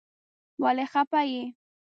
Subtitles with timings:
[0.61, 1.41] ولی خپه یی؟